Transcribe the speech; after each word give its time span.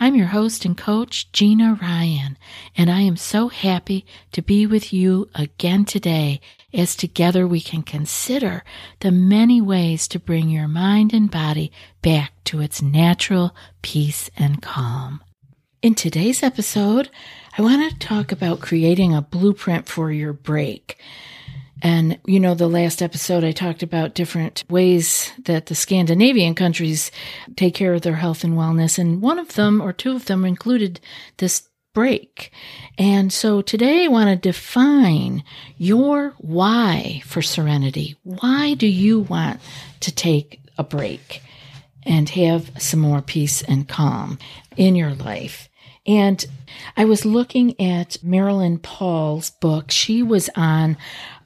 I'm 0.00 0.14
your 0.14 0.28
host 0.28 0.64
and 0.64 0.76
coach, 0.76 1.30
Gina 1.32 1.78
Ryan, 1.80 2.36
and 2.76 2.90
I 2.90 3.00
am 3.00 3.16
so 3.16 3.48
happy 3.48 4.04
to 4.32 4.42
be 4.42 4.66
with 4.66 4.92
you 4.92 5.28
again 5.34 5.84
today 5.84 6.40
as 6.74 6.96
together 6.96 7.46
we 7.46 7.60
can 7.60 7.82
consider 7.82 8.64
the 9.00 9.12
many 9.12 9.60
ways 9.60 10.08
to 10.08 10.18
bring 10.18 10.48
your 10.48 10.66
mind 10.66 11.12
and 11.12 11.30
body 11.30 11.70
back 12.00 12.32
to 12.44 12.60
its 12.60 12.82
natural 12.82 13.54
peace 13.82 14.30
and 14.36 14.62
calm. 14.62 15.22
In 15.82 15.94
today's 15.94 16.42
episode, 16.42 17.10
I 17.58 17.62
want 17.62 17.90
to 17.90 17.98
talk 17.98 18.32
about 18.32 18.60
creating 18.60 19.14
a 19.14 19.22
blueprint 19.22 19.88
for 19.88 20.10
your 20.10 20.32
break. 20.32 20.98
And, 21.82 22.18
you 22.26 22.38
know, 22.38 22.54
the 22.54 22.68
last 22.68 23.02
episode 23.02 23.42
I 23.42 23.50
talked 23.50 23.82
about 23.82 24.14
different 24.14 24.62
ways 24.70 25.32
that 25.44 25.66
the 25.66 25.74
Scandinavian 25.74 26.54
countries 26.54 27.10
take 27.56 27.74
care 27.74 27.92
of 27.92 28.02
their 28.02 28.14
health 28.14 28.44
and 28.44 28.54
wellness. 28.54 28.98
And 28.98 29.20
one 29.20 29.40
of 29.40 29.54
them 29.54 29.82
or 29.82 29.92
two 29.92 30.14
of 30.14 30.26
them 30.26 30.44
included 30.44 31.00
this 31.38 31.68
break. 31.92 32.52
And 32.98 33.32
so 33.32 33.62
today 33.62 34.04
I 34.04 34.08
want 34.08 34.30
to 34.30 34.36
define 34.36 35.42
your 35.76 36.34
why 36.38 37.20
for 37.26 37.42
serenity. 37.42 38.16
Why 38.22 38.74
do 38.74 38.86
you 38.86 39.20
want 39.20 39.60
to 40.00 40.14
take 40.14 40.60
a 40.78 40.84
break 40.84 41.42
and 42.04 42.28
have 42.30 42.70
some 42.80 43.00
more 43.00 43.22
peace 43.22 43.60
and 43.62 43.88
calm 43.88 44.38
in 44.76 44.94
your 44.94 45.14
life? 45.14 45.68
And 46.06 46.44
I 46.96 47.04
was 47.04 47.24
looking 47.24 47.80
at 47.80 48.22
Marilyn 48.22 48.78
Paul's 48.78 49.50
book. 49.50 49.90
She 49.90 50.22
was 50.22 50.50
on 50.54 50.96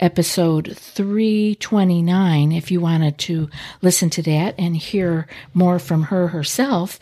episode 0.00 0.76
329 0.76 2.52
if 2.52 2.70
you 2.70 2.80
wanted 2.80 3.18
to 3.18 3.48
listen 3.82 4.10
to 4.10 4.22
that 4.22 4.54
and 4.58 4.76
hear 4.76 5.26
more 5.54 5.78
from 5.78 6.04
her 6.04 6.28
herself 6.28 6.98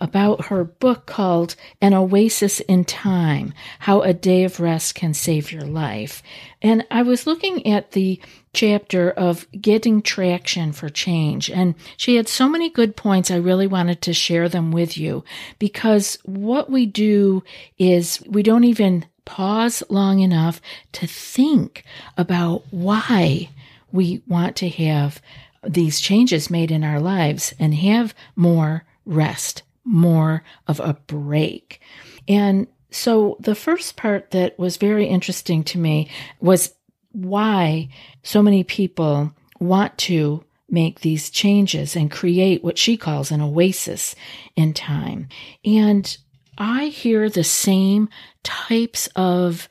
about 0.00 0.46
her 0.46 0.64
book 0.64 1.06
called 1.06 1.56
An 1.80 1.94
Oasis 1.94 2.60
in 2.60 2.84
Time 2.84 3.54
How 3.80 4.02
a 4.02 4.12
Day 4.12 4.44
of 4.44 4.60
Rest 4.60 4.94
Can 4.94 5.14
Save 5.14 5.52
Your 5.52 5.62
Life. 5.62 6.22
And 6.62 6.86
I 6.90 7.02
was 7.02 7.26
looking 7.26 7.66
at 7.66 7.92
the 7.92 8.20
chapter 8.52 9.10
of 9.10 9.46
getting 9.52 10.00
traction 10.00 10.72
for 10.72 10.88
change. 10.88 11.50
And 11.50 11.74
she 11.96 12.16
had 12.16 12.26
so 12.26 12.48
many 12.48 12.70
good 12.70 12.96
points. 12.96 13.30
I 13.30 13.36
really 13.36 13.66
wanted 13.66 14.00
to 14.02 14.14
share 14.14 14.48
them 14.48 14.72
with 14.72 14.96
you 14.96 15.24
because 15.58 16.18
what 16.24 16.70
we 16.70 16.86
do 16.86 17.44
is 17.78 18.22
we 18.28 18.42
don't 18.42 18.64
even 18.64 19.06
pause 19.24 19.82
long 19.88 20.20
enough 20.20 20.60
to 20.92 21.06
think 21.06 21.84
about 22.16 22.62
why 22.70 23.50
we 23.92 24.22
want 24.26 24.56
to 24.56 24.68
have 24.68 25.20
these 25.62 26.00
changes 26.00 26.50
made 26.50 26.70
in 26.70 26.84
our 26.84 27.00
lives 27.00 27.54
and 27.58 27.74
have 27.74 28.14
more 28.36 28.84
rest, 29.04 29.62
more 29.84 30.42
of 30.68 30.80
a 30.80 30.94
break. 31.06 31.80
And 32.28 32.66
so 32.90 33.36
the 33.40 33.54
first 33.54 33.96
part 33.96 34.30
that 34.30 34.58
was 34.58 34.76
very 34.76 35.06
interesting 35.06 35.64
to 35.64 35.78
me 35.78 36.08
was 36.40 36.74
why 37.12 37.88
so 38.22 38.42
many 38.42 38.62
people 38.62 39.32
want 39.58 39.96
to 39.98 40.44
make 40.68 41.00
these 41.00 41.30
changes 41.30 41.94
and 41.94 42.10
create 42.10 42.62
what 42.62 42.78
she 42.78 42.96
calls 42.96 43.30
an 43.30 43.40
oasis 43.40 44.14
in 44.56 44.74
time. 44.74 45.28
And 45.64 46.16
I 46.58 46.86
hear 46.86 47.28
the 47.28 47.44
same 47.44 48.08
types 48.42 49.08
of 49.16 49.68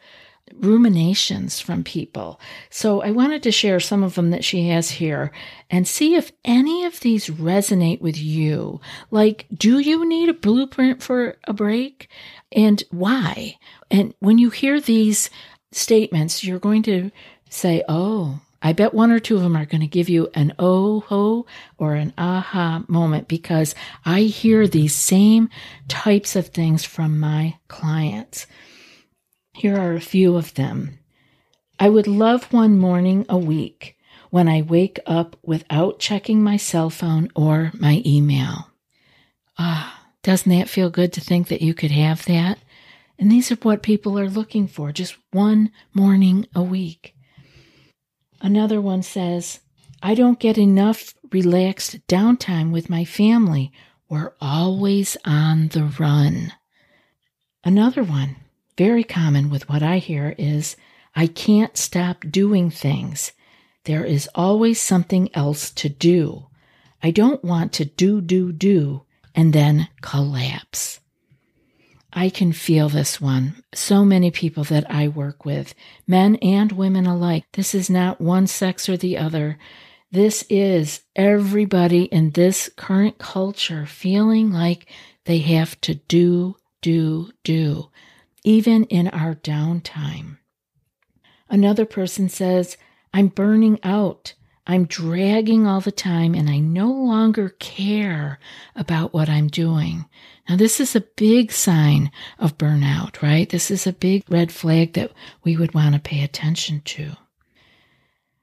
ruminations 0.53 1.59
from 1.59 1.83
people. 1.83 2.39
So 2.69 3.01
I 3.01 3.11
wanted 3.11 3.43
to 3.43 3.51
share 3.51 3.79
some 3.79 4.03
of 4.03 4.15
them 4.15 4.29
that 4.29 4.43
she 4.43 4.69
has 4.69 4.89
here 4.89 5.31
and 5.69 5.87
see 5.87 6.15
if 6.15 6.31
any 6.45 6.85
of 6.85 6.99
these 6.99 7.27
resonate 7.27 8.01
with 8.01 8.17
you. 8.17 8.79
Like, 9.11 9.47
do 9.53 9.79
you 9.79 10.07
need 10.07 10.29
a 10.29 10.33
blueprint 10.33 11.01
for 11.01 11.37
a 11.45 11.53
break? 11.53 12.09
And 12.51 12.83
why? 12.91 13.57
And 13.91 14.13
when 14.19 14.37
you 14.37 14.49
hear 14.49 14.79
these 14.79 15.29
statements, 15.71 16.43
you're 16.43 16.59
going 16.59 16.83
to 16.83 17.11
say, 17.49 17.83
oh, 17.89 18.39
I 18.65 18.73
bet 18.73 18.95
one 18.95 19.11
or 19.11 19.19
two 19.19 19.35
of 19.35 19.43
them 19.43 19.55
are 19.55 19.67
going 19.67 19.81
to 19.81 19.87
give 19.87 20.09
you 20.09 20.27
an 20.33 20.55
oh 20.57 21.01
ho 21.01 21.45
or 21.77 21.93
an 21.93 22.15
aha 22.17 22.83
moment 22.87 23.27
because 23.27 23.75
I 24.03 24.21
hear 24.21 24.67
these 24.67 24.95
same 24.95 25.51
types 25.87 26.35
of 26.35 26.47
things 26.47 26.83
from 26.83 27.19
my 27.19 27.59
clients. 27.67 28.47
Here 29.53 29.77
are 29.77 29.93
a 29.93 30.01
few 30.01 30.35
of 30.35 30.55
them. 30.55 30.97
I 31.79 31.89
would 31.89 32.07
love 32.07 32.51
one 32.51 32.79
morning 32.79 33.27
a 33.29 33.37
week 33.37 33.97
when 34.31 34.47
I 34.47 34.63
wake 34.63 34.99
up 35.05 35.37
without 35.43 35.99
checking 35.99 36.41
my 36.41 36.57
cell 36.57 36.89
phone 36.89 37.29
or 37.35 37.71
my 37.75 38.01
email. 38.03 38.71
Ah, 39.59 40.07
doesn't 40.23 40.51
that 40.57 40.69
feel 40.69 40.89
good 40.89 41.13
to 41.13 41.21
think 41.21 41.49
that 41.49 41.61
you 41.61 41.75
could 41.75 41.91
have 41.91 42.25
that? 42.25 42.57
And 43.19 43.31
these 43.31 43.51
are 43.51 43.57
what 43.57 43.83
people 43.83 44.17
are 44.17 44.27
looking 44.27 44.67
for 44.67 44.91
just 44.91 45.15
one 45.31 45.71
morning 45.93 46.47
a 46.55 46.63
week. 46.63 47.14
Another 48.45 48.79
one 48.79 49.01
says, 49.01 49.59
I 50.03 50.13
don't 50.13 50.39
get 50.39 50.59
enough 50.59 51.15
relaxed 51.31 52.05
downtime 52.07 52.71
with 52.71 52.91
my 52.91 53.03
family. 53.03 53.71
We're 54.07 54.33
always 54.39 55.17
on 55.25 55.69
the 55.69 55.91
run. 55.97 56.53
Another 57.63 58.03
one, 58.03 58.35
very 58.77 59.03
common 59.03 59.49
with 59.49 59.67
what 59.67 59.81
I 59.81 59.97
hear, 59.97 60.35
is 60.37 60.75
I 61.15 61.25
can't 61.25 61.75
stop 61.75 62.23
doing 62.29 62.69
things. 62.69 63.31
There 63.85 64.05
is 64.05 64.29
always 64.35 64.79
something 64.79 65.33
else 65.33 65.71
to 65.71 65.89
do. 65.89 66.45
I 67.01 67.09
don't 67.09 67.43
want 67.43 67.73
to 67.73 67.85
do, 67.85 68.21
do, 68.21 68.51
do, 68.51 69.05
and 69.33 69.53
then 69.53 69.89
collapse. 70.01 70.99
I 72.17 72.29
can 72.29 72.53
feel 72.53 72.87
this 72.87 73.19
one. 73.19 73.61
So 73.73 74.05
many 74.05 74.31
people 74.31 74.63
that 74.65 74.89
I 74.89 75.09
work 75.09 75.43
with, 75.43 75.75
men 76.07 76.37
and 76.37 76.71
women 76.71 77.05
alike. 77.05 77.43
This 77.51 77.75
is 77.75 77.89
not 77.89 78.21
one 78.21 78.47
sex 78.47 78.87
or 78.87 78.95
the 78.95 79.17
other. 79.17 79.57
This 80.11 80.45
is 80.49 81.01
everybody 81.13 82.03
in 82.03 82.31
this 82.31 82.71
current 82.77 83.17
culture 83.17 83.85
feeling 83.85 84.49
like 84.49 84.87
they 85.25 85.39
have 85.39 85.79
to 85.81 85.95
do, 85.95 86.55
do, 86.81 87.31
do, 87.43 87.89
even 88.45 88.85
in 88.85 89.09
our 89.09 89.35
downtime. 89.35 90.37
Another 91.49 91.85
person 91.85 92.29
says, 92.29 92.77
I'm 93.13 93.27
burning 93.27 93.77
out. 93.83 94.35
I'm 94.67 94.85
dragging 94.85 95.67
all 95.67 95.81
the 95.81 95.91
time 95.91 96.33
and 96.33 96.49
I 96.49 96.57
no 96.59 96.91
longer 96.91 97.49
care 97.59 98.39
about 98.75 99.13
what 99.13 99.29
I'm 99.29 99.47
doing. 99.47 100.05
Now, 100.49 100.55
this 100.55 100.79
is 100.79 100.95
a 100.95 101.01
big 101.01 101.51
sign 101.51 102.11
of 102.39 102.57
burnout, 102.57 103.21
right? 103.21 103.49
This 103.49 103.69
is 103.69 103.85
a 103.85 103.93
big 103.93 104.23
red 104.29 104.51
flag 104.51 104.93
that 104.93 105.11
we 105.43 105.55
would 105.55 105.73
want 105.73 105.93
to 105.93 106.01
pay 106.01 106.23
attention 106.23 106.81
to. 106.85 107.15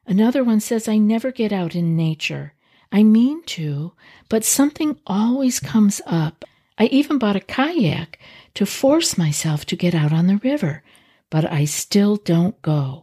Another 0.06 0.44
one 0.44 0.60
says, 0.60 0.88
I 0.88 0.98
never 0.98 1.32
get 1.32 1.52
out 1.52 1.74
in 1.74 1.96
nature. 1.96 2.54
I 2.90 3.02
mean 3.02 3.42
to, 3.44 3.92
but 4.28 4.44
something 4.44 4.98
always 5.06 5.58
comes 5.58 6.00
up. 6.06 6.44
I 6.78 6.86
even 6.86 7.18
bought 7.18 7.36
a 7.36 7.40
kayak 7.40 8.18
to 8.54 8.66
force 8.66 9.16
myself 9.16 9.64
to 9.66 9.76
get 9.76 9.94
out 9.94 10.12
on 10.12 10.26
the 10.26 10.38
river, 10.38 10.82
but 11.30 11.50
I 11.50 11.64
still 11.64 12.16
don't 12.16 12.60
go. 12.62 13.01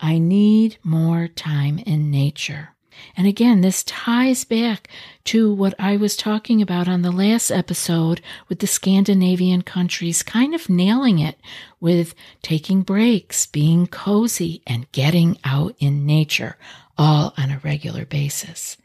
I 0.00 0.18
need 0.18 0.78
more 0.82 1.28
time 1.28 1.78
in 1.78 2.10
nature. 2.10 2.76
And 3.16 3.26
again, 3.26 3.60
this 3.60 3.82
ties 3.84 4.44
back 4.44 4.88
to 5.24 5.52
what 5.52 5.74
I 5.78 5.96
was 5.96 6.16
talking 6.16 6.62
about 6.62 6.88
on 6.88 7.02
the 7.02 7.10
last 7.10 7.50
episode 7.50 8.20
with 8.48 8.60
the 8.60 8.66
Scandinavian 8.66 9.62
countries, 9.62 10.22
kind 10.22 10.54
of 10.54 10.68
nailing 10.68 11.18
it 11.18 11.38
with 11.80 12.14
taking 12.42 12.82
breaks, 12.82 13.46
being 13.46 13.86
cozy, 13.86 14.62
and 14.66 14.90
getting 14.92 15.38
out 15.44 15.74
in 15.78 16.06
nature, 16.06 16.56
all 16.96 17.34
on 17.36 17.50
a 17.50 17.60
regular 17.62 18.06
basis. 18.06 18.76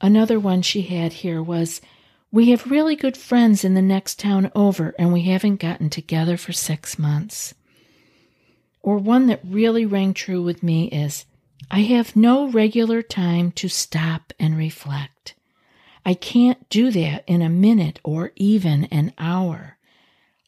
Another 0.00 0.38
one 0.38 0.62
she 0.62 0.82
had 0.82 1.12
here 1.12 1.42
was 1.42 1.80
We 2.30 2.50
have 2.50 2.70
really 2.70 2.96
good 2.96 3.16
friends 3.16 3.64
in 3.64 3.74
the 3.74 3.82
next 3.82 4.18
town 4.18 4.50
over, 4.54 4.94
and 4.98 5.12
we 5.12 5.22
haven't 5.22 5.60
gotten 5.60 5.90
together 5.90 6.36
for 6.36 6.52
six 6.52 6.98
months. 6.98 7.54
Or 8.84 8.98
one 8.98 9.28
that 9.28 9.40
really 9.42 9.86
rang 9.86 10.12
true 10.12 10.42
with 10.42 10.62
me 10.62 10.88
is 10.88 11.24
I 11.70 11.80
have 11.84 12.14
no 12.14 12.50
regular 12.50 13.00
time 13.00 13.50
to 13.52 13.66
stop 13.66 14.34
and 14.38 14.58
reflect. 14.58 15.34
I 16.04 16.12
can't 16.12 16.68
do 16.68 16.90
that 16.90 17.24
in 17.26 17.40
a 17.40 17.48
minute 17.48 17.98
or 18.04 18.32
even 18.36 18.84
an 18.92 19.14
hour. 19.16 19.78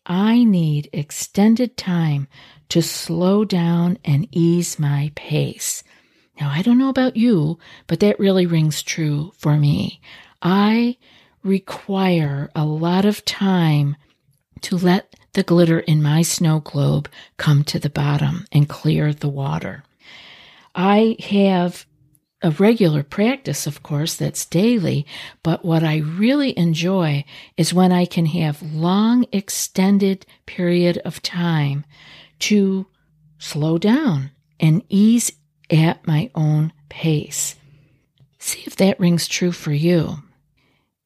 I 0.05 0.45
need 0.45 0.91
extended 0.93 1.79
time 1.79 2.29
to 2.69 2.83
slow 2.83 3.47
down 3.47 3.97
and 4.05 4.29
ease 4.33 4.79
my 4.79 5.13
pace. 5.15 5.83
Now, 6.39 6.51
I 6.51 6.61
don't 6.61 6.77
know 6.77 6.91
about 6.91 7.17
you, 7.17 7.59
but 7.87 8.01
that 8.01 8.21
really 8.21 8.45
rings 8.45 8.83
true 8.83 9.33
for 9.39 9.57
me. 9.57 10.03
I 10.43 10.99
require 11.43 12.51
a 12.55 12.67
lot 12.67 13.07
of 13.07 13.25
time 13.25 13.97
to 14.61 14.77
let 14.77 15.15
the 15.37 15.43
glitter 15.43 15.81
in 15.81 16.03
my 16.03 16.23
snow 16.23 16.61
globe 16.61 17.11
come 17.37 17.63
to 17.63 17.79
the 17.79 17.91
bottom 17.91 18.47
and 18.51 18.71
clear 18.71 19.13
the 19.13 19.29
water. 19.29 19.85
I 20.75 21.17
have 21.29 21.85
a 22.41 22.53
regular 22.53 23.03
practice, 23.03 23.67
of 23.67 23.83
course, 23.83 24.17
that's 24.17 24.47
daily, 24.47 25.07
but 25.43 25.63
what 25.63 25.85
I 25.85 25.99
really 25.99 26.57
enjoy 26.59 27.27
is 27.59 27.75
when 27.75 27.93
I 27.93 28.07
can 28.07 28.25
have 28.27 28.63
long 28.63 29.27
extended 29.31 30.25
period 30.47 30.97
of 31.05 31.21
time 31.21 31.85
to 32.39 32.87
slow 33.39 33.77
down 33.77 34.31
and 34.59 34.83
ease 34.89 35.33
at 35.71 36.07
my 36.07 36.31
own 36.35 36.73
pace. 36.89 37.57
See 38.39 38.63
if 38.67 38.75
that 38.77 38.99
rings 38.99 39.29
true 39.29 39.53
for 39.53 39.73
you. 39.73 40.23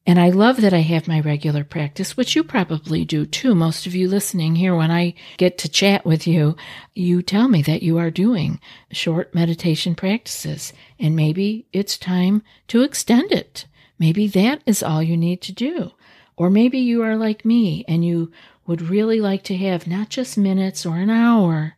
And 0.05 0.19
I 0.19 0.29
love 0.29 0.61
that 0.61 0.73
I 0.73 0.79
have 0.79 1.07
my 1.07 1.19
regular 1.19 1.63
practice, 1.63 2.17
which 2.17 2.35
you 2.35 2.43
probably 2.43 3.05
do 3.05 3.25
too. 3.25 3.53
Most 3.53 3.85
of 3.85 3.93
you 3.93 4.07
listening 4.07 4.55
here, 4.55 4.75
when 4.75 4.89
I 4.89 5.13
get 5.37 5.59
to 5.59 5.69
chat 5.69 6.05
with 6.05 6.25
you, 6.25 6.55
you 6.95 7.21
tell 7.21 7.47
me 7.47 7.61
that 7.61 7.83
you 7.83 7.99
are 7.99 8.09
doing 8.09 8.59
short 8.91 9.35
meditation 9.35 9.93
practices, 9.93 10.73
and 10.99 11.15
maybe 11.15 11.67
it's 11.71 11.97
time 11.97 12.41
to 12.69 12.81
extend 12.81 13.31
it. 13.31 13.65
Maybe 13.99 14.27
that 14.29 14.63
is 14.65 14.81
all 14.81 15.03
you 15.03 15.15
need 15.15 15.41
to 15.43 15.53
do. 15.53 15.91
Or 16.35 16.49
maybe 16.49 16.79
you 16.79 17.03
are 17.03 17.15
like 17.15 17.45
me 17.45 17.85
and 17.87 18.03
you 18.03 18.31
would 18.65 18.81
really 18.81 19.21
like 19.21 19.43
to 19.43 19.57
have 19.57 19.85
not 19.85 20.09
just 20.09 20.35
minutes 20.35 20.87
or 20.87 20.97
an 20.97 21.11
hour, 21.11 21.75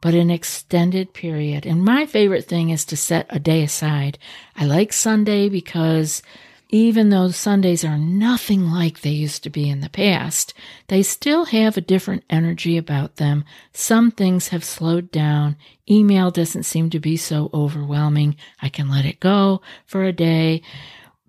but 0.00 0.14
an 0.14 0.30
extended 0.30 1.12
period. 1.12 1.66
And 1.66 1.84
my 1.84 2.06
favorite 2.06 2.46
thing 2.46 2.70
is 2.70 2.86
to 2.86 2.96
set 2.96 3.26
a 3.28 3.38
day 3.38 3.62
aside. 3.62 4.16
I 4.56 4.64
like 4.64 4.94
Sunday 4.94 5.50
because 5.50 6.22
even 6.70 7.08
though 7.08 7.30
Sundays 7.30 7.82
are 7.82 7.96
nothing 7.96 8.70
like 8.70 9.00
they 9.00 9.10
used 9.10 9.42
to 9.42 9.50
be 9.50 9.70
in 9.70 9.80
the 9.80 9.88
past, 9.88 10.52
they 10.88 11.02
still 11.02 11.46
have 11.46 11.76
a 11.76 11.82
different 11.82 12.24
energy 12.28 12.76
about 12.76 13.16
them. 13.16 13.44
Some 13.72 14.10
things 14.10 14.48
have 14.48 14.62
slowed 14.62 15.10
down. 15.10 15.56
Email 15.90 16.30
doesn't 16.30 16.64
seem 16.64 16.90
to 16.90 17.00
be 17.00 17.16
so 17.16 17.50
overwhelming. 17.54 18.36
I 18.60 18.68
can 18.68 18.90
let 18.90 19.06
it 19.06 19.18
go 19.18 19.62
for 19.86 20.04
a 20.04 20.12
day. 20.12 20.60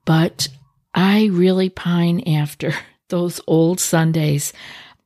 But 0.03 0.49
I 0.93 1.27
really 1.27 1.69
pine 1.69 2.21
after 2.27 2.73
those 3.07 3.39
old 3.47 3.79
Sundays. 3.79 4.51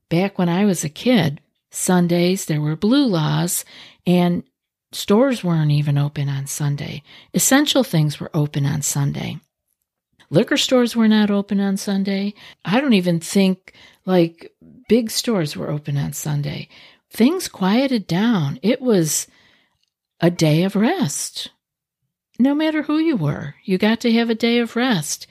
Back 0.10 0.40
when 0.40 0.50
I 0.50 0.66
was 0.66 0.84
a 0.84 0.90
kid, 0.90 1.42
Sundays 1.70 2.46
there 2.46 2.62
were 2.62 2.76
blue 2.76 3.06
laws 3.06 3.66
and 4.08 4.44
stores 4.92 5.44
weren't 5.44 5.72
even 5.72 5.98
open 5.98 6.28
on 6.28 6.48
Sunday. 6.48 7.04
Essential 7.36 7.84
things 7.84 8.20
were 8.20 8.32
open 8.34 8.66
on 8.66 8.82
Sunday. 8.82 9.40
Liquor 10.34 10.58
stores 10.58 10.96
were 10.96 11.08
not 11.08 11.30
open 11.30 11.60
on 11.60 11.78
Sunday. 11.78 12.34
I 12.66 12.82
don't 12.82 12.96
even 12.96 13.20
think 13.20 13.72
like 14.04 14.52
big 14.90 15.12
stores 15.12 15.56
were 15.56 15.70
open 15.70 15.96
on 15.96 16.14
Sunday. 16.14 16.70
Things 17.12 17.48
quieted 17.48 18.08
down. 18.08 18.58
It 18.64 18.82
was 18.82 19.28
a 20.20 20.32
day 20.32 20.64
of 20.64 20.76
rest. 20.76 21.52
No 22.40 22.56
matter 22.56 22.82
who 22.82 22.98
you 22.98 23.16
were, 23.16 23.54
you 23.64 23.78
got 23.78 24.00
to 24.00 24.12
have 24.14 24.32
a 24.32 24.36
day 24.36 24.58
of 24.58 24.76
rest. 24.76 25.28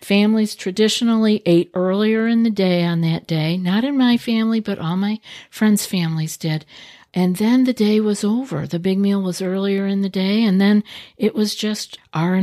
Families 0.00 0.54
traditionally 0.54 1.42
ate 1.44 1.70
earlier 1.74 2.26
in 2.26 2.42
the 2.42 2.48
day 2.48 2.82
on 2.82 3.02
that 3.02 3.26
day. 3.26 3.58
Not 3.58 3.84
in 3.84 3.98
my 3.98 4.16
family, 4.16 4.60
but 4.60 4.78
all 4.78 4.96
my 4.96 5.20
friends' 5.50 5.84
families 5.84 6.38
did. 6.38 6.64
And 7.12 7.36
then 7.36 7.64
the 7.64 7.74
day 7.74 8.00
was 8.00 8.24
over. 8.24 8.66
The 8.66 8.78
big 8.78 8.98
meal 8.98 9.20
was 9.20 9.42
earlier 9.42 9.86
in 9.86 10.00
the 10.00 10.08
day, 10.08 10.42
and 10.42 10.58
then 10.58 10.82
it 11.18 11.34
was 11.34 11.54
just 11.54 11.98
R 12.14 12.40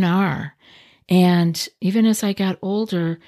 and 1.09 1.67
even 1.81 2.05
as 2.05 2.23
I 2.23 2.33
got 2.33 2.59
older, 2.61 3.19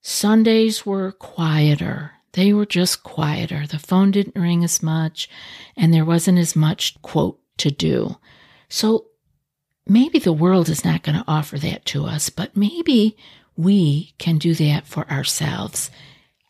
Sundays 0.00 0.84
were 0.84 1.12
quieter. 1.12 2.12
They 2.32 2.52
were 2.52 2.66
just 2.66 3.02
quieter. 3.02 3.66
The 3.66 3.78
phone 3.78 4.10
didn't 4.10 4.40
ring 4.40 4.64
as 4.64 4.82
much, 4.82 5.28
and 5.76 5.94
there 5.94 6.04
wasn't 6.04 6.38
as 6.38 6.56
much, 6.56 7.00
quote, 7.02 7.38
to 7.58 7.70
do. 7.70 8.16
So 8.68 9.06
maybe 9.86 10.18
the 10.18 10.32
world 10.32 10.68
is 10.68 10.84
not 10.84 11.02
going 11.02 11.16
to 11.16 11.24
offer 11.28 11.58
that 11.58 11.84
to 11.86 12.06
us, 12.06 12.30
but 12.30 12.56
maybe 12.56 13.16
we 13.56 14.14
can 14.18 14.38
do 14.38 14.54
that 14.54 14.86
for 14.86 15.08
ourselves. 15.10 15.90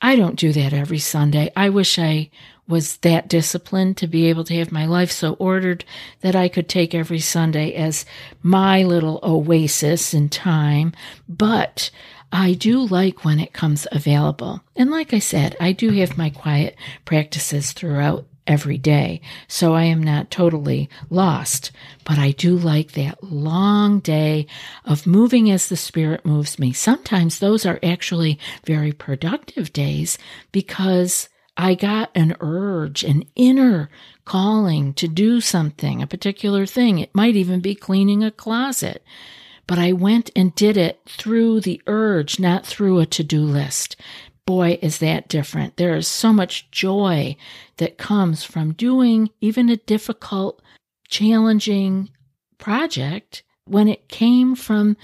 I 0.05 0.17
don't 0.17 0.39
do 0.39 0.53
that 0.53 0.75
every 0.75 0.99
Sunday. 0.99 1.51
I 1.57 1.71
wish 1.71 1.99
I 1.99 2.29
was 2.69 2.99
that 2.99 3.27
disciplined 3.27 3.97
to 3.97 4.07
be 4.07 4.27
able 4.27 4.45
to 4.45 4.57
have 4.57 4.71
my 4.71 4.85
life 4.85 5.11
so 5.11 5.33
ordered 5.39 5.83
that 6.21 6.37
I 6.37 6.49
could 6.49 6.69
take 6.69 6.95
every 6.95 7.21
Sunday 7.21 7.73
as 7.73 8.05
my 8.43 8.83
little 8.83 9.19
oasis 9.23 10.13
in 10.13 10.29
time. 10.29 10.93
But 11.27 11.91
I 12.31 12.53
do 12.53 12.81
like 12.81 13.25
when 13.25 13.41
it 13.41 13.55
comes 13.55 13.87
available. 13.93 14.63
And 14.77 14.91
like 14.91 15.15
I 15.15 15.21
said, 15.21 15.57
I 15.59 15.73
do 15.73 15.89
have 15.93 16.19
my 16.19 16.29
quiet 16.29 16.77
practices 17.07 17.73
throughout 17.73 18.27
every 18.47 18.79
day. 18.79 19.21
So 19.49 19.75
I 19.75 19.85
am 19.85 20.03
not 20.03 20.31
totally 20.31 20.89
lost, 21.11 21.71
but 22.05 22.19
I 22.19 22.33
do 22.33 22.57
like 22.57 22.93
that 22.93 23.23
long 23.23 24.01
day 24.01 24.47
of 24.85 25.07
moving 25.07 25.51
as 25.51 25.69
the 25.69 25.77
spirit 25.77 26.25
moves 26.25 26.59
me. 26.59 26.73
Sometimes 26.73 27.39
those 27.39 27.65
are 27.65 27.79
actually 27.83 28.39
very 28.65 28.93
productive 28.93 29.73
days 29.73 30.19
because 30.53 31.29
I 31.57 31.75
got 31.75 32.11
an 32.15 32.37
urge, 32.41 33.05
an 33.05 33.25
inner 33.37 33.89
calling 34.25 34.93
to 34.95 35.07
do 35.07 35.41
something, 35.41 36.03
a 36.03 36.07
particular 36.07 36.67
thing. 36.67 36.99
It 36.99 37.15
might 37.15 37.37
even 37.37 37.61
be 37.61 37.75
cleaning 37.75 38.25
a 38.25 38.31
closet. 38.31 39.05
But 39.67 39.79
I 39.79 39.93
went 39.93 40.31
and 40.37 40.55
did 40.55 40.77
it 40.77 41.01
through 41.07 41.61
the 41.61 41.81
urge, 41.87 42.39
not 42.39 42.67
through 42.67 42.99
a 42.99 43.07
to 43.07 43.25
do 43.25 43.41
list. 43.41 43.97
Boy, 44.47 44.79
is 44.83 44.99
that 44.99 45.29
different. 45.29 45.77
There 45.77 45.95
is 45.95 46.07
so 46.07 46.33
much 46.33 46.71
joy 46.71 47.37
that 47.79 47.99
comes 47.99 48.45
from 48.45 48.73
doing 48.73 49.31
even 49.41 49.69
a 49.69 49.77
difficult, 49.77 50.61
challenging 51.09 52.11
project 52.59 53.43
when 53.67 53.89
it 53.89 54.09
came 54.09 54.55
from 54.55 54.97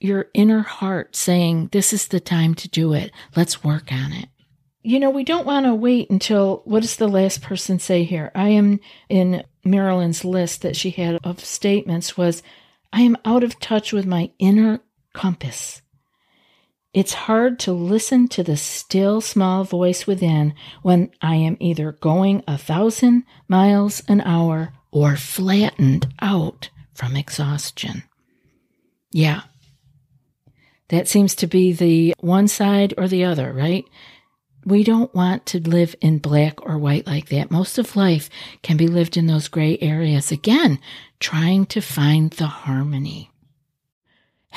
your 0.00 0.26
inner 0.34 0.62
heart 0.62 1.14
saying, 1.14 1.68
This 1.72 1.92
is 1.92 2.08
the 2.08 2.20
time 2.20 2.54
to 2.56 2.68
do 2.68 2.92
it. 2.92 3.12
Let's 3.36 3.62
work 3.62 3.92
on 3.92 4.12
it 4.12 4.28
you 4.88 4.98
know, 4.98 5.10
we 5.10 5.22
don't 5.22 5.44
want 5.44 5.66
to 5.66 5.74
wait 5.74 6.08
until 6.08 6.62
what 6.64 6.80
does 6.80 6.96
the 6.96 7.08
last 7.08 7.42
person 7.42 7.78
say 7.78 8.04
here? 8.04 8.30
I 8.34 8.48
am 8.48 8.80
in 9.10 9.44
Marilyn's 9.62 10.24
list 10.24 10.62
that 10.62 10.76
she 10.76 10.88
had 10.88 11.18
of 11.24 11.44
statements 11.44 12.16
was 12.16 12.42
I 12.90 13.02
am 13.02 13.18
out 13.26 13.44
of 13.44 13.60
touch 13.60 13.92
with 13.92 14.06
my 14.06 14.30
inner 14.38 14.80
compass. 15.12 15.82
It's 16.94 17.12
hard 17.12 17.58
to 17.60 17.72
listen 17.72 18.28
to 18.28 18.42
the 18.42 18.56
still 18.56 19.20
small 19.20 19.64
voice 19.64 20.06
within 20.06 20.54
when 20.82 21.10
I 21.20 21.36
am 21.36 21.56
either 21.60 21.92
going 21.92 22.42
a 22.48 22.56
thousand 22.56 23.24
miles 23.46 24.02
an 24.08 24.20
hour 24.22 24.72
or 24.90 25.16
flattened 25.16 26.12
out 26.20 26.70
from 26.94 27.16
exhaustion. 27.16 28.04
Yeah. 29.12 29.42
That 30.88 31.08
seems 31.08 31.34
to 31.36 31.46
be 31.46 31.72
the 31.72 32.14
one 32.20 32.48
side 32.48 32.94
or 32.96 33.06
the 33.06 33.24
other, 33.24 33.52
right? 33.52 33.84
we 34.68 34.84
don't 34.84 35.14
want 35.14 35.46
to 35.46 35.60
live 35.60 35.94
in 36.00 36.18
black 36.18 36.64
or 36.64 36.78
white 36.78 37.06
like 37.06 37.28
that. 37.30 37.50
Most 37.50 37.78
of 37.78 37.96
life 37.96 38.28
can 38.62 38.76
be 38.76 38.86
lived 38.86 39.16
in 39.16 39.26
those 39.26 39.48
gray 39.48 39.78
areas. 39.80 40.30
Again, 40.30 40.78
trying 41.20 41.66
to 41.66 41.80
find 41.80 42.30
the 42.32 42.46
harmony. 42.46 43.30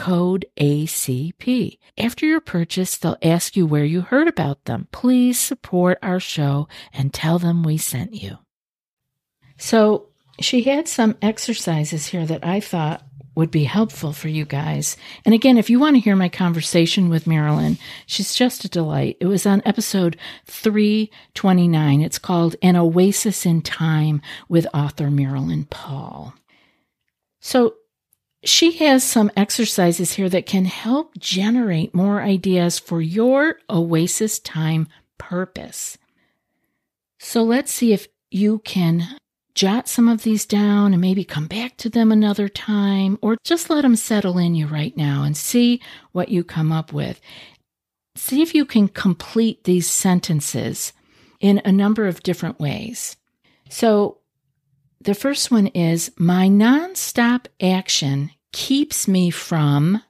code 0.00 0.46
ACP. 0.58 1.76
After 1.98 2.24
your 2.24 2.40
purchase, 2.40 2.96
they'll 2.96 3.18
ask 3.22 3.54
you 3.54 3.66
where 3.66 3.84
you 3.84 4.00
heard 4.00 4.28
about 4.28 4.64
them. 4.64 4.88
Please 4.92 5.38
support 5.38 5.98
our 6.02 6.18
show 6.18 6.68
and 6.90 7.12
tell 7.12 7.38
them 7.38 7.62
we 7.62 7.76
sent 7.76 8.14
you. 8.14 8.38
So, 9.58 10.06
she 10.40 10.62
had 10.62 10.88
some 10.88 11.18
exercises 11.20 12.06
here 12.06 12.24
that 12.24 12.46
I 12.46 12.60
thought 12.60 13.02
would 13.34 13.50
be 13.50 13.64
helpful 13.64 14.14
for 14.14 14.28
you 14.28 14.46
guys. 14.46 14.96
And 15.26 15.34
again, 15.34 15.58
if 15.58 15.68
you 15.68 15.78
want 15.78 15.96
to 15.96 16.00
hear 16.00 16.16
my 16.16 16.30
conversation 16.30 17.10
with 17.10 17.26
Marilyn, 17.26 17.76
she's 18.06 18.34
just 18.34 18.64
a 18.64 18.70
delight. 18.70 19.18
It 19.20 19.26
was 19.26 19.44
on 19.44 19.60
episode 19.66 20.16
329. 20.46 22.00
It's 22.00 22.18
called 22.18 22.56
An 22.62 22.74
Oasis 22.74 23.44
in 23.44 23.60
Time 23.60 24.22
with 24.48 24.66
author 24.72 25.10
Marilyn 25.10 25.66
Paul. 25.66 26.32
So 27.40 27.74
she 28.42 28.72
has 28.78 29.04
some 29.04 29.30
exercises 29.36 30.12
here 30.12 30.28
that 30.28 30.46
can 30.46 30.64
help 30.64 31.18
generate 31.18 31.94
more 31.94 32.22
ideas 32.22 32.78
for 32.78 33.00
your 33.00 33.56
Oasis 33.68 34.38
time 34.38 34.88
purpose. 35.18 35.98
So 37.18 37.42
let's 37.42 37.70
see 37.70 37.92
if 37.92 38.08
you 38.30 38.60
can 38.60 39.16
jot 39.54 39.88
some 39.88 40.08
of 40.08 40.22
these 40.22 40.46
down 40.46 40.92
and 40.92 41.00
maybe 41.00 41.24
come 41.24 41.46
back 41.46 41.76
to 41.76 41.90
them 41.90 42.10
another 42.10 42.48
time, 42.48 43.18
or 43.20 43.36
just 43.44 43.68
let 43.68 43.82
them 43.82 43.96
settle 43.96 44.38
in 44.38 44.54
you 44.54 44.66
right 44.66 44.96
now 44.96 45.22
and 45.22 45.36
see 45.36 45.82
what 46.12 46.30
you 46.30 46.42
come 46.42 46.72
up 46.72 46.92
with. 46.92 47.20
See 48.16 48.40
if 48.40 48.54
you 48.54 48.64
can 48.64 48.88
complete 48.88 49.64
these 49.64 49.88
sentences 49.90 50.94
in 51.40 51.60
a 51.64 51.72
number 51.72 52.06
of 52.06 52.22
different 52.22 52.58
ways. 52.58 53.16
So, 53.68 54.19
the 55.00 55.14
first 55.14 55.50
one 55.50 55.68
is 55.68 56.12
My 56.18 56.48
nonstop 56.48 57.46
action 57.60 58.30
keeps 58.52 59.08
me 59.08 59.30
from 59.30 60.02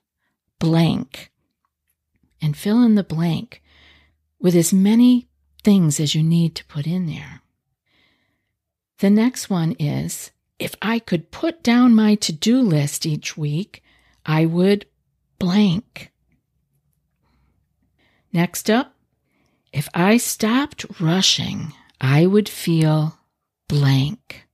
blank. 0.58 1.30
And 2.42 2.56
fill 2.56 2.82
in 2.82 2.94
the 2.94 3.04
blank 3.04 3.62
with 4.40 4.56
as 4.56 4.72
many 4.72 5.28
things 5.62 6.00
as 6.00 6.14
you 6.14 6.22
need 6.22 6.54
to 6.56 6.64
put 6.64 6.86
in 6.86 7.06
there. 7.06 7.42
The 8.98 9.10
next 9.10 9.48
one 9.48 9.72
is 9.78 10.30
if 10.58 10.74
I 10.82 10.98
could 10.98 11.30
put 11.30 11.62
down 11.62 11.94
my 11.94 12.14
to 12.16 12.32
do 12.32 12.60
list 12.60 13.06
each 13.06 13.36
week, 13.36 13.82
I 14.26 14.46
would 14.46 14.86
blank. 15.38 16.10
Next 18.32 18.70
up, 18.70 18.94
if 19.72 19.88
I 19.94 20.16
stopped 20.16 21.00
rushing, 21.00 21.72
I 22.00 22.26
would 22.26 22.48
feel 22.48 23.18
blank. 23.68 24.46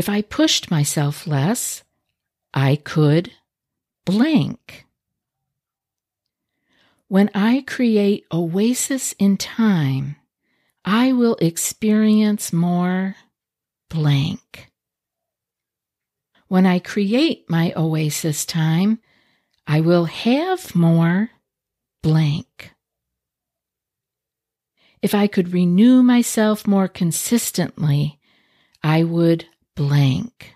If 0.00 0.08
I 0.08 0.22
pushed 0.22 0.70
myself 0.70 1.26
less, 1.26 1.84
I 2.54 2.76
could 2.76 3.32
blank. 4.06 4.86
When 7.08 7.28
I 7.34 7.60
create 7.66 8.24
oasis 8.32 9.14
in 9.18 9.36
time, 9.36 10.16
I 10.86 11.12
will 11.12 11.36
experience 11.36 12.50
more 12.50 13.16
blank. 13.90 14.70
When 16.48 16.64
I 16.64 16.78
create 16.78 17.44
my 17.50 17.74
oasis 17.76 18.46
time, 18.46 19.00
I 19.66 19.82
will 19.82 20.06
have 20.06 20.74
more 20.74 21.28
blank. 22.02 22.72
If 25.02 25.14
I 25.14 25.26
could 25.26 25.52
renew 25.52 26.02
myself 26.02 26.66
more 26.66 26.88
consistently, 26.88 28.18
I 28.82 29.04
would 29.04 29.44
blank. 29.74 30.54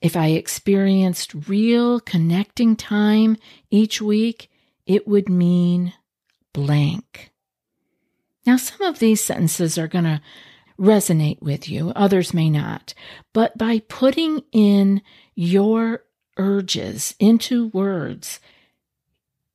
If 0.00 0.16
I 0.16 0.28
experienced 0.28 1.48
real 1.48 2.00
connecting 2.00 2.76
time 2.76 3.36
each 3.70 4.00
week, 4.00 4.50
it 4.86 5.08
would 5.08 5.28
mean 5.28 5.94
blank. 6.52 7.32
Now, 8.46 8.56
some 8.56 8.82
of 8.82 8.98
these 8.98 9.22
sentences 9.22 9.76
are 9.76 9.88
going 9.88 10.04
to 10.04 10.20
resonate 10.78 11.42
with 11.42 11.68
you, 11.68 11.90
others 11.96 12.32
may 12.32 12.50
not. 12.50 12.94
But 13.32 13.58
by 13.58 13.80
putting 13.88 14.42
in 14.52 15.02
your 15.34 16.04
urges 16.36 17.14
into 17.18 17.68
words, 17.68 18.40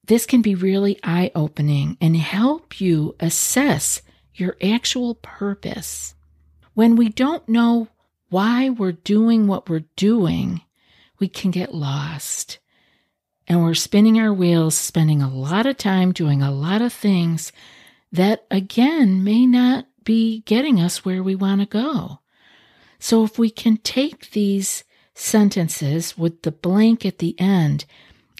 this 0.03 0.25
can 0.25 0.41
be 0.41 0.55
really 0.55 1.00
eye 1.03 1.31
opening 1.36 1.98
and 2.01 2.17
help 2.17 2.81
you 2.81 3.15
assess 3.19 4.01
your 4.33 4.57
actual 4.62 5.15
purpose. 5.15 6.15
When 6.73 6.95
we 6.95 7.09
don't 7.09 7.47
know 7.49 7.89
why 8.29 8.69
we're 8.69 8.93
doing 8.93 9.47
what 9.47 9.69
we're 9.69 9.83
doing, 9.95 10.61
we 11.19 11.27
can 11.27 11.51
get 11.51 11.73
lost. 11.73 12.59
And 13.47 13.63
we're 13.63 13.73
spinning 13.73 14.19
our 14.19 14.33
wheels, 14.33 14.75
spending 14.75 15.21
a 15.21 15.29
lot 15.29 15.65
of 15.65 15.77
time 15.77 16.13
doing 16.13 16.41
a 16.41 16.51
lot 16.51 16.81
of 16.81 16.93
things 16.93 17.51
that, 18.11 18.45
again, 18.49 19.23
may 19.23 19.45
not 19.45 19.85
be 20.03 20.41
getting 20.41 20.79
us 20.79 21.03
where 21.03 21.21
we 21.21 21.35
want 21.35 21.61
to 21.61 21.67
go. 21.67 22.19
So 22.99 23.23
if 23.23 23.37
we 23.37 23.49
can 23.49 23.77
take 23.77 24.31
these 24.31 24.83
sentences 25.13 26.17
with 26.17 26.43
the 26.43 26.51
blank 26.51 27.05
at 27.05 27.17
the 27.17 27.37
end 27.39 27.85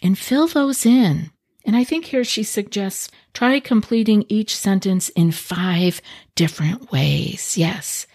and 0.02 0.18
fill 0.18 0.48
those 0.48 0.86
in, 0.86 1.32
and 1.66 1.76
I 1.76 1.84
think 1.84 2.06
here 2.06 2.24
she 2.24 2.44
suggests 2.44 3.10
try 3.34 3.60
completing 3.60 4.26
each 4.30 4.56
sentence 4.56 5.10
in 5.10 5.32
five 5.32 6.02
different 6.36 6.92
ways. 6.92 7.58
Yes. 7.58 8.08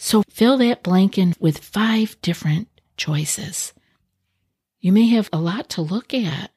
So 0.00 0.22
fill 0.30 0.58
that 0.58 0.84
blank 0.84 1.18
in 1.18 1.34
with 1.40 1.58
five 1.58 2.16
different 2.22 2.68
choices. 2.96 3.72
You 4.78 4.92
may 4.92 5.08
have 5.08 5.28
a 5.32 5.40
lot 5.40 5.68
to 5.70 5.82
look 5.82 6.14
at. 6.14 6.52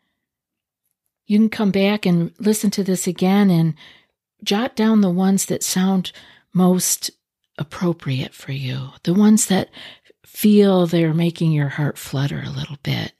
You 1.25 1.39
can 1.39 1.49
come 1.49 1.71
back 1.71 2.05
and 2.05 2.31
listen 2.37 2.69
to 2.69 2.83
this 2.83 3.07
again 3.07 3.49
and 3.49 3.73
jot 4.43 4.75
down 4.75 5.01
the 5.01 5.09
ones 5.09 5.47
that 5.47 5.63
sound 5.63 6.11
most 6.53 7.09
appropriate 7.57 8.35
for 8.35 8.51
you, 8.51 8.89
the 9.03 9.13
ones 9.15 9.47
that 9.47 9.69
feel 10.23 10.85
they're 10.85 11.13
making 11.13 11.51
your 11.51 11.69
heart 11.69 11.97
flutter 11.97 12.43
a 12.45 12.51
little 12.51 12.77
bit. 12.83 13.11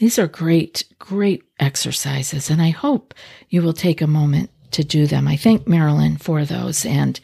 These 0.00 0.18
are 0.18 0.26
great, 0.26 0.82
great 0.98 1.44
exercises, 1.60 2.50
and 2.50 2.60
I 2.60 2.70
hope 2.70 3.14
you 3.50 3.62
will 3.62 3.72
take 3.72 4.02
a 4.02 4.08
moment 4.08 4.50
to 4.72 4.82
do 4.82 5.06
them. 5.06 5.28
I 5.28 5.36
thank 5.36 5.68
Marilyn 5.68 6.16
for 6.16 6.44
those, 6.44 6.84
and 6.84 7.20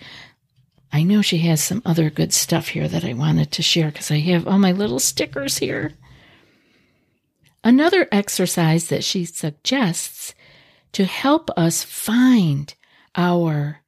I 0.93 1.03
know 1.05 1.23
she 1.23 1.39
has 1.39 1.63
some 1.63 1.83
other 1.87 2.11
good 2.11 2.33
stuff 2.33 2.69
here 2.69 2.87
that 2.87 3.05
I 3.05 3.15
wanted 3.15 3.51
to 3.53 3.63
share 3.63 3.91
because 3.91 4.11
I 4.11 4.19
have 4.19 4.47
all 4.47 4.59
my 4.59 4.73
little 4.73 4.99
stickers 4.99 5.59
here. 5.59 5.95
Another 7.65 8.09
exercise 8.13 8.89
that 8.89 9.05
she 9.05 9.25
suggests 9.25 10.35
to 10.93 11.05
help 11.05 11.51
us 11.57 11.83
find 11.83 12.75
our 13.15 13.81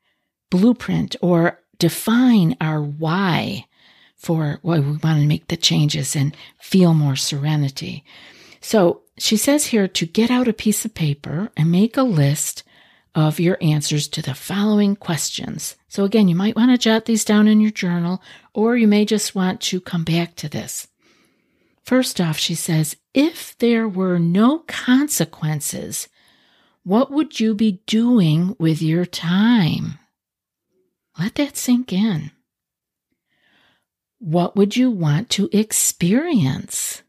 blueprint 0.49 1.16
or 1.20 1.61
define 1.78 2.56
our 2.61 2.80
why 2.80 3.66
for 4.16 4.58
why 4.62 4.78
we 4.78 4.92
want 4.92 5.20
to 5.20 5.26
make 5.26 5.49
the 5.49 5.56
changes 5.56 6.16
and 6.16 6.34
feel 6.58 6.94
more 6.94 7.16
serenity. 7.16 8.04
So 8.61 9.02
she 9.18 9.37
says 9.37 9.66
here 9.66 9.88
to 9.88 10.06
get 10.06 10.30
out 10.30 10.49
a 10.49 10.54
piece 10.54 10.84
of 10.84 10.94
paper 10.94 11.50
and 11.56 11.70
make 11.70 11.99
a 11.99 12.02
list 12.02 12.62
of 13.14 13.38
your 13.38 13.56
answers 13.61 14.09
to 14.09 14.23
the 14.23 14.35
following 14.35 14.97
questions. 14.97 15.76
So, 15.88 16.04
again, 16.04 16.28
you 16.28 16.35
might 16.35 16.56
want 16.56 16.71
to 16.73 16.78
jot 16.78 17.04
these 17.04 17.25
down 17.25 17.47
in 17.47 17.61
your 17.61 17.71
journal, 17.71 18.21
or 18.52 18.76
you 18.76 18.88
may 18.88 19.04
just 19.04 19.35
want 19.35 19.61
to 19.62 19.80
come 19.80 20.04
back 20.04 20.35
to 20.37 20.49
this. 20.49 20.88
First 21.85 22.21
off, 22.21 22.38
she 22.38 22.54
says, 22.54 22.97
if 23.12 23.56
there 23.59 23.87
were 23.87 24.18
no 24.18 24.61
consequences, 24.61 26.09
what 26.83 27.11
would 27.11 27.38
you 27.38 27.54
be 27.54 27.83
doing 27.87 28.56
with 28.59 28.83
your 28.83 29.04
time? 29.04 29.99
Let 31.18 31.37
that 31.37 31.56
sink 31.56 31.92
in. 31.92 32.30
What 34.18 34.56
would 34.56 34.76
you 34.76 34.90
want 34.90 35.30
to 35.30 35.49
experience? 35.52 37.02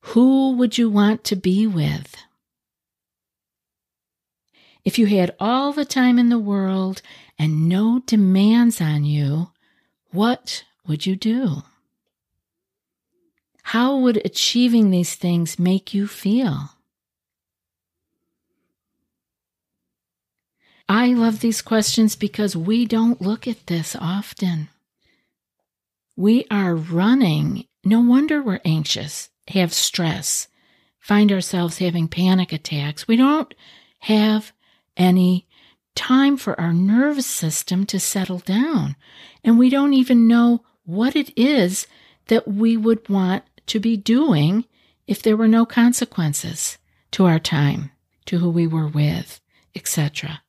Who 0.00 0.56
would 0.56 0.76
you 0.76 0.90
want 0.90 1.24
to 1.24 1.36
be 1.36 1.66
with? 1.66 2.16
If 4.86 5.00
you 5.00 5.06
had 5.06 5.34
all 5.40 5.72
the 5.72 5.84
time 5.84 6.16
in 6.16 6.28
the 6.28 6.38
world 6.38 7.02
and 7.36 7.68
no 7.68 8.02
demands 8.06 8.80
on 8.80 9.04
you, 9.04 9.50
what 10.12 10.62
would 10.86 11.04
you 11.04 11.16
do? 11.16 11.64
How 13.64 13.96
would 13.96 14.24
achieving 14.24 14.92
these 14.92 15.16
things 15.16 15.58
make 15.58 15.92
you 15.92 16.06
feel? 16.06 16.70
I 20.88 21.08
love 21.08 21.40
these 21.40 21.62
questions 21.62 22.14
because 22.14 22.56
we 22.56 22.86
don't 22.86 23.20
look 23.20 23.48
at 23.48 23.66
this 23.66 23.96
often. 24.00 24.68
We 26.14 26.46
are 26.48 26.76
running. 26.76 27.66
No 27.84 27.98
wonder 27.98 28.40
we're 28.40 28.60
anxious, 28.64 29.30
have 29.48 29.74
stress, 29.74 30.46
find 31.00 31.32
ourselves 31.32 31.78
having 31.78 32.06
panic 32.06 32.52
attacks. 32.52 33.08
We 33.08 33.16
don't 33.16 33.52
have 33.98 34.52
any 34.96 35.46
time 35.94 36.36
for 36.36 36.58
our 36.60 36.72
nervous 36.72 37.26
system 37.26 37.86
to 37.86 37.98
settle 37.98 38.38
down. 38.38 38.96
And 39.42 39.58
we 39.58 39.70
don't 39.70 39.94
even 39.94 40.28
know 40.28 40.64
what 40.84 41.16
it 41.16 41.36
is 41.36 41.86
that 42.26 42.46
we 42.46 42.76
would 42.76 43.08
want 43.08 43.44
to 43.66 43.80
be 43.80 43.96
doing 43.96 44.64
if 45.06 45.22
there 45.22 45.36
were 45.36 45.48
no 45.48 45.64
consequences 45.64 46.78
to 47.12 47.24
our 47.26 47.38
time, 47.38 47.90
to 48.26 48.38
who 48.38 48.50
we 48.50 48.66
were 48.66 48.88
with, 48.88 49.40
etc. 49.74 50.42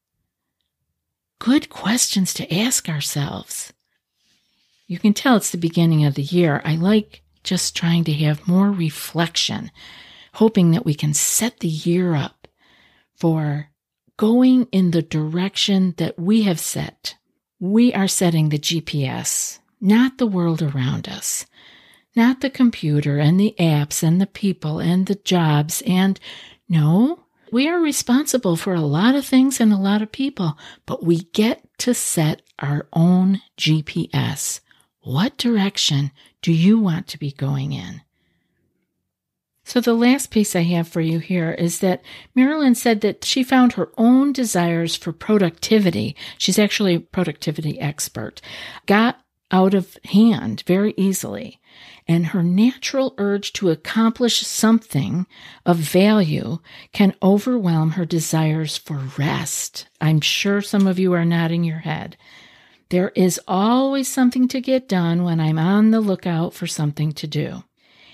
Good 1.40 1.70
questions 1.70 2.34
to 2.36 2.54
ask 2.54 2.90
ourselves. 2.90 3.74
You 4.88 5.00
can 5.00 5.14
tell 5.14 5.36
it's 5.36 5.52
the 5.52 5.58
beginning 5.58 6.06
of 6.06 6.16
the 6.16 6.24
year. 6.24 6.62
I 6.64 6.76
like 6.76 7.22
just 7.44 7.76
trying 7.76 8.04
to 8.06 8.14
have 8.14 8.48
more 8.48 8.72
reflection, 8.72 9.72
hoping 10.34 10.72
that 10.72 10.86
we 10.86 10.94
can 10.94 11.14
set 11.14 11.60
the 11.60 11.68
year 11.68 12.16
up 12.16 12.48
for 13.16 13.70
going 14.18 14.68
in 14.72 14.92
the 14.92 15.02
direction 15.02 15.94
that 15.98 16.20
we 16.20 16.44
have 16.44 16.60
set. 16.60 17.16
We 17.60 17.94
are 17.94 18.08
setting 18.08 18.50
the 18.50 18.60
GPS, 18.60 19.60
not 19.80 20.18
the 20.18 20.28
world 20.28 20.62
around 20.62 21.08
us, 21.08 21.46
not 22.16 22.42
the 22.42 22.50
computer 22.50 23.20
and 23.20 23.40
the 23.40 23.56
apps 23.60 24.04
and 24.04 24.20
the 24.20 24.28
people 24.28 24.80
and 24.80 25.06
the 25.06 25.16
jobs. 25.16 25.84
And 25.86 26.20
no, 26.68 27.26
we 27.52 27.70
are 27.70 27.80
responsible 27.80 28.58
for 28.58 28.74
a 28.74 28.82
lot 28.82 29.16
of 29.16 29.26
things 29.26 29.62
and 29.62 29.72
a 29.72 29.78
lot 29.78 30.02
of 30.02 30.12
people, 30.12 30.58
but 30.86 31.04
we 31.04 31.22
get 31.34 31.64
to 31.80 31.94
set 31.94 32.42
our 32.60 32.88
own 32.92 33.42
GPS. 33.58 34.60
What 35.02 35.38
direction 35.38 36.12
do 36.42 36.52
you 36.52 36.80
want 36.80 37.08
to 37.08 37.20
be 37.20 37.32
going 37.32 37.72
in? 37.72 38.02
So, 39.68 39.82
the 39.82 39.94
last 39.94 40.32
piece 40.32 40.56
I 40.56 40.62
have 40.62 40.88
for 40.88 41.02
you 41.02 41.20
here 41.20 41.52
is 41.52 41.80
that 41.80 42.02
Marilyn 42.34 42.74
said 42.74 43.02
that 43.02 43.26
she 43.26 43.44
found 43.44 43.74
her 43.74 43.92
own 43.98 44.32
desires 44.32 44.96
for 44.96 45.12
productivity. 45.12 46.16
She's 46.38 46.58
actually 46.58 46.96
a 46.96 47.00
productivity 47.02 47.78
expert, 47.78 48.40
got 48.86 49.20
out 49.52 49.74
of 49.74 49.98
hand 50.06 50.64
very 50.68 50.94
easily. 50.96 51.60
And 52.08 52.28
her 52.28 52.44
natural 52.44 53.14
urge 53.18 53.52
to 53.54 53.70
accomplish 53.70 54.40
something 54.48 55.28
of 55.66 55.76
value 55.76 56.60
can 56.94 57.14
overwhelm 57.22 57.92
her 57.92 58.06
desires 58.06 58.78
for 58.78 59.04
rest. 59.18 59.90
I'm 60.00 60.22
sure 60.22 60.62
some 60.62 60.88
of 60.88 60.98
you 60.98 61.12
are 61.12 61.26
nodding 61.26 61.66
your 61.66 61.80
head. 61.80 62.16
There 62.88 63.10
is 63.16 63.38
always 63.50 64.08
something 64.08 64.48
to 64.48 64.62
get 64.62 64.88
done 64.88 65.26
when 65.26 65.42
I'm 65.42 65.60
on 65.60 65.92
the 65.92 66.00
lookout 66.00 66.54
for 66.54 66.68
something 66.68 67.12
to 67.12 67.28
do. 67.28 67.66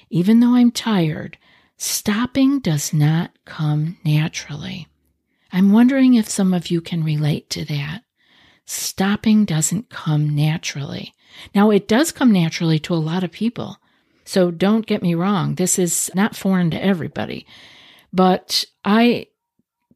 Even 0.10 0.40
though 0.40 0.56
I'm 0.56 0.72
tired, 0.72 1.38
stopping 1.78 2.60
does 2.60 2.94
not 2.94 3.32
come 3.46 3.98
naturally. 4.04 4.88
I'm 5.52 5.72
wondering 5.72 6.16
if 6.16 6.28
some 6.28 6.54
of 6.54 6.72
you 6.72 6.82
can 6.82 7.04
relate 7.04 7.50
to 7.52 7.66
that. 7.66 8.04
Stopping 8.66 9.46
doesn't 9.46 9.90
come 9.90 10.36
naturally. 10.36 11.14
Now, 11.54 11.70
it 11.70 11.88
does 11.88 12.12
come 12.12 12.32
naturally 12.32 12.80
to 12.80 12.94
a 12.94 12.96
lot 12.96 13.24
of 13.24 13.32
people. 13.32 13.78
So 14.26 14.52
don't 14.52 14.86
get 14.86 15.02
me 15.02 15.16
wrong. 15.16 15.56
This 15.56 15.78
is 15.78 16.10
not 16.16 16.36
foreign 16.36 16.72
to 16.72 16.84
everybody, 16.84 17.46
but 18.12 18.64
I 18.86 19.28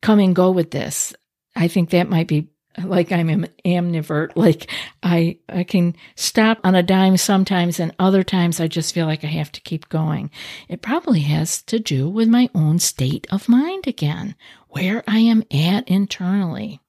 come 0.01 0.19
and 0.19 0.35
go 0.35 0.51
with 0.51 0.71
this. 0.71 1.13
I 1.55 1.67
think 1.67 1.89
that 1.89 2.09
might 2.09 2.27
be 2.27 2.49
like 2.83 3.11
I'm 3.11 3.29
an 3.29 3.47
amnivert. 3.65 4.31
Like 4.35 4.69
I, 5.01 5.39
I 5.49 5.63
can 5.63 5.95
stop 6.15 6.59
on 6.63 6.75
a 6.75 6.83
dime 6.83 7.17
sometimes 7.17 7.79
and 7.79 7.95
other 7.99 8.23
times 8.23 8.59
I 8.59 8.67
just 8.67 8.93
feel 8.93 9.05
like 9.05 9.23
I 9.23 9.27
have 9.27 9.51
to 9.53 9.61
keep 9.61 9.89
going. 9.89 10.29
It 10.67 10.81
probably 10.81 11.21
has 11.21 11.61
to 11.63 11.79
do 11.79 12.09
with 12.09 12.27
my 12.27 12.49
own 12.53 12.79
state 12.79 13.27
of 13.31 13.49
mind 13.49 13.87
again, 13.87 14.35
where 14.69 15.03
I 15.07 15.19
am 15.19 15.43
at 15.51 15.87
internally. 15.87 16.79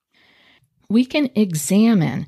We 0.88 1.04
can 1.04 1.30
examine 1.34 2.26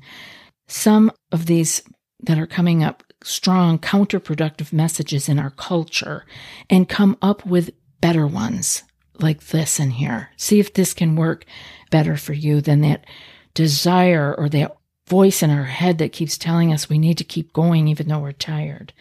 some 0.67 1.11
of 1.31 1.45
these 1.45 1.81
that 2.23 2.39
are 2.39 2.47
coming 2.47 2.83
up 2.83 3.03
strong 3.23 3.77
counterproductive 3.77 4.73
messages 4.73 5.29
in 5.29 5.37
our 5.37 5.51
culture 5.51 6.25
and 6.69 6.89
come 6.89 7.17
up 7.21 7.45
with 7.45 7.71
better 7.99 8.25
ones 8.25 8.83
like 9.19 9.47
this 9.47 9.79
in 9.79 9.91
here. 9.91 10.29
See 10.37 10.59
if 10.59 10.73
this 10.73 10.93
can 10.93 11.15
work 11.15 11.45
better 11.91 12.17
for 12.17 12.33
you 12.33 12.61
than 12.61 12.81
that 12.81 13.05
desire 13.53 14.33
or 14.37 14.49
that 14.49 14.75
voice 15.07 15.43
in 15.43 15.49
our 15.49 15.65
head 15.65 15.97
that 15.97 16.13
keeps 16.13 16.37
telling 16.37 16.71
us 16.71 16.89
we 16.89 16.97
need 16.97 17.17
to 17.17 17.23
keep 17.23 17.53
going 17.53 17.87
even 17.87 18.07
though 18.07 18.19
we're 18.19 18.31
tired. 18.31 18.93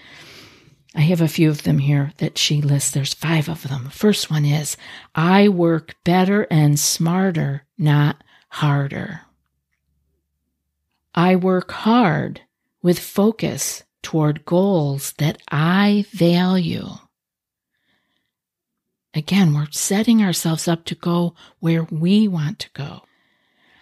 I 0.94 1.02
have 1.02 1.20
a 1.20 1.28
few 1.28 1.50
of 1.50 1.62
them 1.62 1.78
here 1.78 2.12
that 2.18 2.36
she 2.36 2.60
lists. 2.60 2.90
There's 2.90 3.14
five 3.14 3.48
of 3.48 3.62
them. 3.68 3.84
The 3.84 3.90
first 3.90 4.30
one 4.30 4.44
is 4.44 4.76
I 5.14 5.48
work 5.48 5.94
better 6.04 6.48
and 6.50 6.78
smarter, 6.80 7.64
not 7.78 8.24
harder. 8.48 9.20
I 11.14 11.36
work 11.36 11.70
hard 11.70 12.40
with 12.82 12.98
focus 12.98 13.84
toward 14.02 14.44
goals 14.44 15.12
that 15.18 15.40
I 15.50 16.06
value. 16.10 16.88
Again, 19.14 19.54
we're 19.54 19.66
setting 19.70 20.22
ourselves 20.22 20.68
up 20.68 20.84
to 20.86 20.94
go 20.94 21.34
where 21.58 21.84
we 21.84 22.28
want 22.28 22.58
to 22.60 22.70
go. 22.72 23.02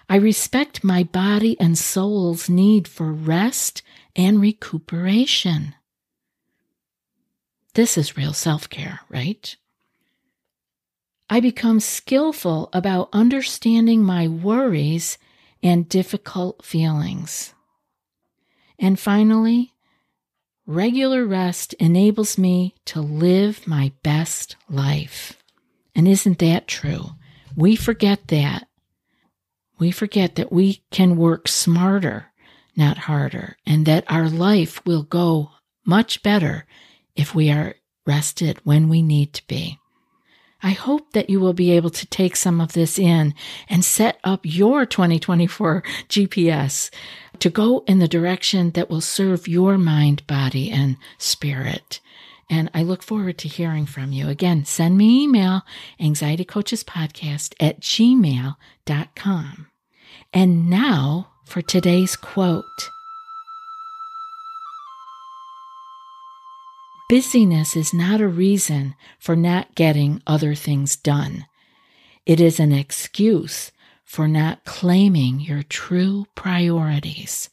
I 0.09 0.16
respect 0.16 0.83
my 0.83 1.03
body 1.03 1.59
and 1.61 1.77
soul's 1.77 2.49
need 2.49 2.88
for 2.88 3.12
rest 3.12 3.83
and 4.16 4.40
recuperation. 4.40 5.75
This 7.75 7.99
is 7.99 8.16
real 8.16 8.33
self 8.33 8.71
care, 8.71 9.01
right? 9.11 9.55
I 11.29 11.40
become 11.40 11.79
skillful 11.79 12.71
about 12.73 13.11
understanding 13.12 14.03
my 14.03 14.29
worries 14.29 15.18
and 15.62 15.88
difficult 15.88 16.64
feelings. 16.64 17.53
And 18.79 18.99
finally, 18.99 19.75
regular 20.66 21.27
rest 21.27 21.75
enables 21.75 22.38
me 22.38 22.77
to 22.87 23.03
live 23.03 23.66
my 23.66 23.92
best 24.03 24.57
life. 24.71 25.37
And 25.94 26.09
isn't 26.09 26.38
that 26.38 26.66
true? 26.66 27.11
We 27.55 27.77
forget 27.77 28.29
that 28.29 28.67
we 29.79 29.91
forget 29.91 30.35
that 30.37 30.53
we 30.53 30.83
can 30.91 31.17
work 31.17 31.49
smarter, 31.49 32.27
not 32.77 32.99
harder, 32.99 33.57
and 33.67 33.87
that 33.87 34.05
our 34.09 34.29
life 34.29 34.85
will 34.85 35.03
go 35.03 35.51
much 35.85 36.23
better 36.23 36.67
if 37.17 37.35
we 37.35 37.51
are 37.51 37.75
rested 38.07 38.59
when 38.64 38.88
we 38.88 39.03
need 39.03 39.33
to 39.35 39.47
be. 39.47 39.79
I 40.62 40.71
hope 40.71 41.12
that 41.12 41.31
you 41.31 41.38
will 41.38 41.53
be 41.53 41.71
able 41.73 41.91
to 41.91 42.07
take 42.07 42.35
some 42.35 42.61
of 42.61 42.73
this 42.73 42.99
in 42.99 43.35
and 43.69 43.85
set 43.85 44.19
up 44.25 44.41
your 44.43 44.87
2024 44.87 45.83
GPS 46.09 46.91
to 47.38 47.51
go 47.51 47.85
in 47.87 48.01
the 48.01 48.09
direction 48.09 48.73
that 48.73 48.91
will 48.91 49.01
serve 49.01 49.47
your 49.47 49.79
mind, 49.79 50.27
body, 50.27 50.71
and 50.71 50.97
spirit. 51.17 52.01
And 52.50 52.70
I 52.72 52.82
look 52.82 53.02
forward 53.02 53.38
to 53.38 53.48
hearing 53.48 53.84
from 53.87 54.12
you. 54.12 54.28
Again, 54.28 54.64
send 54.64 54.96
me 54.96 55.24
email, 55.24 55.62
anxietycoachespodcast 56.00 57.54
at 57.61 57.80
gmail.com. 57.80 59.66
And 60.32 60.70
now 60.70 61.30
for 61.44 61.62
today's 61.62 62.16
quote. 62.16 62.90
Busyness 67.08 67.74
is 67.74 67.94
not 67.94 68.20
a 68.20 68.28
reason 68.28 68.94
for 69.18 69.34
not 69.34 69.74
getting 69.74 70.22
other 70.26 70.54
things 70.54 70.94
done. 70.94 71.46
It 72.26 72.38
is 72.38 72.61
an 72.61 72.72
excuse 72.72 73.72
for 74.04 74.28
not 74.28 74.64
claiming 74.64 75.40
your 75.40 75.62
true 75.62 76.26
priorities. 76.34 77.48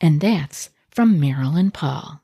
And 0.00 0.22
that's 0.22 0.70
from 0.90 1.20
Marilyn 1.20 1.70
Paul. 1.70 2.23